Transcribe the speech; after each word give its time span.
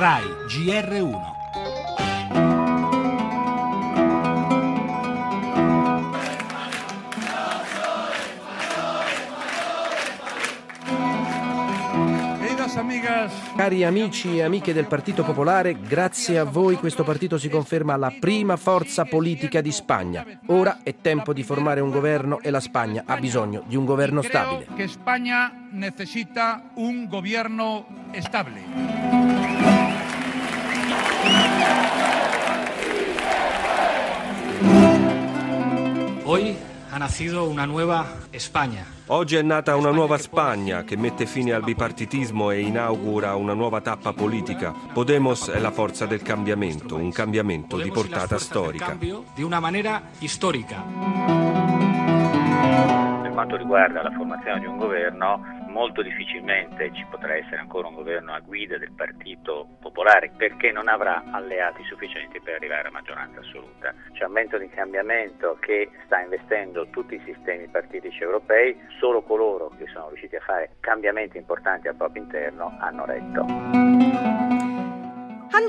RAI 0.00 0.24
GR1. 0.48 1.28
Cari 13.56 13.84
amici 13.84 14.38
e 14.38 14.42
amiche 14.42 14.72
del 14.72 14.86
Partito 14.86 15.22
Popolare, 15.22 15.78
grazie 15.78 16.38
a 16.38 16.44
voi 16.44 16.76
questo 16.76 17.04
partito 17.04 17.36
si 17.36 17.50
conferma 17.50 17.94
la 17.96 18.10
prima 18.18 18.56
forza 18.56 19.04
politica 19.04 19.60
di 19.60 19.70
Spagna. 19.70 20.24
Ora 20.46 20.78
è 20.82 20.94
tempo 21.02 21.34
di 21.34 21.42
formare 21.42 21.80
un 21.80 21.90
governo 21.90 22.40
e 22.40 22.48
la 22.48 22.60
Spagna 22.60 23.02
ha 23.04 23.18
bisogno 23.18 23.64
di 23.66 23.76
un 23.76 23.84
governo 23.84 24.22
stabile. 24.22 24.66
Che 24.74 24.88
Spagna 24.88 25.52
necessita 25.72 26.70
un 26.76 27.06
governo 27.06 27.84
stabile. 28.18 29.19
Hoy 36.32 36.56
ha 36.92 36.96
nacido 36.96 37.48
una 37.48 37.66
nueva 37.66 38.18
España. 38.30 38.86
Oggi 39.06 39.34
è 39.34 39.42
nata 39.42 39.74
una 39.74 39.90
nuova 39.90 40.16
Spagna 40.16 40.84
che 40.84 40.96
mette 40.96 41.26
fine 41.26 41.52
al 41.52 41.64
bipartitismo 41.64 42.52
e 42.52 42.60
inaugura 42.60 43.34
una 43.34 43.52
nuova 43.52 43.80
tappa 43.80 44.12
politica. 44.12 44.72
Podemos 44.92 45.48
è 45.48 45.58
la 45.58 45.72
forza 45.72 46.06
del 46.06 46.22
cambiamento, 46.22 46.94
un 46.94 47.10
cambiamento 47.10 47.78
di 47.78 47.90
portata 47.90 48.38
storica. 48.38 48.96
de 48.96 49.42
una 49.42 49.58
manera 49.58 50.02
histórica. 50.20 51.49
Quanto 53.40 53.56
riguarda 53.56 54.02
la 54.02 54.10
formazione 54.10 54.60
di 54.60 54.66
un 54.66 54.76
governo, 54.76 55.42
molto 55.68 56.02
difficilmente 56.02 56.92
ci 56.92 57.06
potrà 57.08 57.36
essere 57.36 57.56
ancora 57.56 57.88
un 57.88 57.94
governo 57.94 58.34
a 58.34 58.40
guida 58.40 58.76
del 58.76 58.92
Partito 58.92 59.66
Popolare 59.80 60.30
perché 60.36 60.70
non 60.70 60.88
avrà 60.88 61.24
alleati 61.30 61.82
sufficienti 61.84 62.38
per 62.38 62.56
arrivare 62.56 62.88
a 62.88 62.90
maggioranza 62.90 63.40
assoluta. 63.40 63.94
C'è 64.12 64.26
un 64.26 64.34
vento 64.34 64.58
di 64.58 64.68
cambiamento 64.68 65.56
che 65.58 65.88
sta 66.04 66.20
investendo 66.20 66.90
tutti 66.90 67.14
i 67.14 67.22
sistemi 67.24 67.66
partitici 67.68 68.22
europei, 68.22 68.78
solo 68.98 69.22
coloro 69.22 69.70
che 69.78 69.86
sono 69.86 70.08
riusciti 70.08 70.36
a 70.36 70.40
fare 70.40 70.72
cambiamenti 70.80 71.38
importanti 71.38 71.88
al 71.88 71.94
proprio 71.94 72.22
interno 72.22 72.76
hanno 72.78 73.06
retto. 73.06 74.49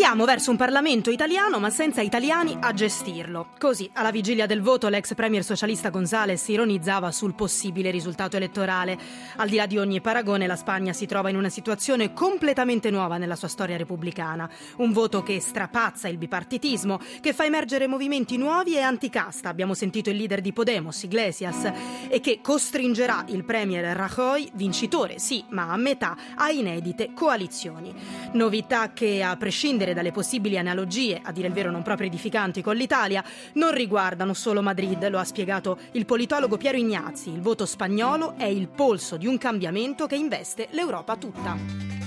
Andiamo 0.00 0.24
verso 0.24 0.50
un 0.50 0.56
Parlamento 0.56 1.10
italiano 1.10 1.58
ma 1.58 1.68
senza 1.68 2.00
italiani 2.00 2.56
a 2.58 2.72
gestirlo. 2.72 3.50
Così, 3.58 3.90
alla 3.92 4.10
vigilia 4.10 4.46
del 4.46 4.62
voto, 4.62 4.88
l'ex 4.88 5.12
premier 5.14 5.44
socialista 5.44 5.90
González 5.90 6.48
ironizzava 6.48 7.12
sul 7.12 7.34
possibile 7.34 7.90
risultato 7.90 8.38
elettorale. 8.38 8.98
Al 9.36 9.50
di 9.50 9.56
là 9.56 9.66
di 9.66 9.76
ogni 9.76 10.00
paragone, 10.00 10.46
la 10.46 10.56
Spagna 10.56 10.94
si 10.94 11.04
trova 11.04 11.28
in 11.28 11.36
una 11.36 11.50
situazione 11.50 12.14
completamente 12.14 12.88
nuova 12.88 13.18
nella 13.18 13.36
sua 13.36 13.48
storia 13.48 13.76
repubblicana. 13.76 14.48
Un 14.76 14.90
voto 14.92 15.22
che 15.22 15.38
strapazza 15.38 16.08
il 16.08 16.16
bipartitismo, 16.16 16.98
che 17.20 17.34
fa 17.34 17.44
emergere 17.44 17.86
movimenti 17.86 18.38
nuovi 18.38 18.76
e 18.76 18.80
anticasta. 18.80 19.50
Abbiamo 19.50 19.74
sentito 19.74 20.08
il 20.08 20.16
leader 20.16 20.40
di 20.40 20.54
Podemos, 20.54 21.02
Iglesias, 21.02 21.70
e 22.08 22.20
che 22.20 22.40
costringerà 22.40 23.26
il 23.28 23.44
premier 23.44 23.94
Rajoy, 23.94 24.48
vincitore 24.54 25.18
sì, 25.18 25.44
ma 25.50 25.70
a 25.70 25.76
metà, 25.76 26.16
a 26.36 26.48
inedite 26.50 27.12
coalizioni. 27.12 27.94
Novità 28.32 28.94
che, 28.94 29.22
a 29.22 29.36
prescindere 29.36 29.88
dalle 29.94 30.12
possibili 30.12 30.58
analogie, 30.58 31.20
a 31.22 31.32
dire 31.32 31.48
il 31.48 31.52
vero 31.52 31.70
non 31.70 31.82
proprio 31.82 32.06
edificanti 32.06 32.62
con 32.62 32.76
l'Italia, 32.76 33.24
non 33.54 33.72
riguardano 33.72 34.34
solo 34.34 34.62
Madrid, 34.62 35.08
lo 35.08 35.18
ha 35.18 35.24
spiegato 35.24 35.78
il 35.92 36.06
politologo 36.06 36.56
Piero 36.56 36.76
Ignazzi. 36.76 37.30
Il 37.30 37.40
voto 37.40 37.66
spagnolo 37.66 38.34
è 38.36 38.44
il 38.44 38.68
polso 38.68 39.16
di 39.16 39.26
un 39.26 39.38
cambiamento 39.38 40.06
che 40.06 40.16
investe 40.16 40.68
l'Europa 40.70 41.16
tutta. 41.16 41.99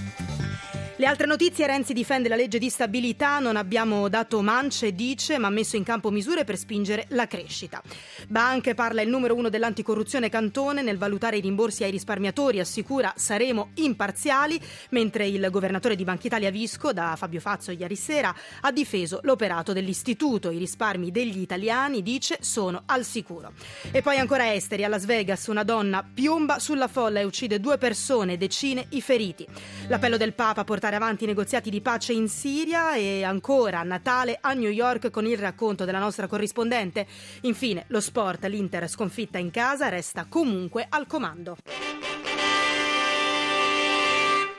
Le 0.98 1.08
altre 1.08 1.26
notizie, 1.26 1.66
Renzi 1.66 1.92
difende 1.92 2.30
la 2.30 2.36
legge 2.36 2.60
di 2.60 2.70
stabilità, 2.70 3.40
non 3.40 3.56
abbiamo 3.56 4.10
dato 4.10 4.44
mance, 4.44 4.94
dice, 4.94 5.40
ma 5.40 5.48
ha 5.48 5.50
messo 5.50 5.76
in 5.76 5.82
campo 5.82 6.12
misure 6.12 6.44
per 6.44 6.56
spingere 6.56 7.06
la 7.10 7.26
crescita. 7.26 7.82
Banche 8.28 8.76
parla 8.76 9.02
il 9.02 9.10
numero 9.10 9.34
uno 9.34 9.50
dell'anticorruzione 9.50 10.30
Cantone 10.30 10.84
nel 10.84 11.00
valutare 11.00 11.38
i 11.38 11.42
rimborsi 11.42 11.84
ai 11.84 11.90
risparmiatori, 11.90 12.60
assicura 12.60 13.12
saremo 13.16 13.72
imparziali, 13.76 14.62
mentre 14.90 15.26
il 15.26 15.48
governatore 15.50 15.96
di 15.96 16.04
Banca 16.04 16.28
Italia 16.28 16.52
Visco, 16.52 16.94
da 16.94 17.16
Fabio 17.18 17.40
Fazzo 17.40 17.72
ieri 17.72 17.96
sera, 17.96 18.34
ha 18.62 18.72
difeso 18.72 19.20
l'operato 19.24 19.74
dell'istituto. 19.74 20.52
I 20.52 20.60
risparmi 20.60 21.10
degli 21.10 21.40
italiani, 21.40 22.04
dice, 22.04 22.38
sono 22.42 22.84
al 22.86 23.04
sicuro. 23.04 23.54
E 23.92 24.04
poi 24.04 24.20
ancora 24.20 24.54
esteri, 24.54 24.84
a 24.84 24.90
Las 24.90 25.06
Vegas 25.06 25.48
una 25.48 25.64
donna 25.64 26.04
piomba 26.04 26.60
sulla 26.60 26.88
folla 26.88 27.20
e 27.20 27.24
uccide 27.24 27.60
due 27.60 27.80
persone, 27.80 28.38
decine 28.38 28.86
i 28.90 29.02
feriti. 29.02 29.48
L'appello 29.88 30.18
del 30.18 30.34
Papa 30.34 30.62
a 30.62 30.64
portare 30.84 31.02
avanti 31.02 31.24
i 31.24 31.28
negoziati 31.28 31.70
di 31.70 31.80
pace 31.80 32.12
in 32.12 32.28
Siria 32.28 32.96
e 32.96 33.24
ancora 33.24 33.84
Natale 33.84 34.38
a 34.42 34.52
New 34.52 34.70
York 34.70 35.12
con 35.12 35.26
il 35.26 35.38
racconto 35.38 35.86
della 35.86 36.00
nostra 36.00 36.28
corrispondente. 36.28 37.08
Infine, 37.44 37.86
lo 37.88 38.02
sport, 38.02 38.44
l'Inter 38.48 38.90
sconfitta 38.90 39.38
in 39.38 39.50
casa 39.50 39.88
resta 39.88 40.26
comunque 40.28 40.86
al 40.90 41.08
comando. 41.08 41.56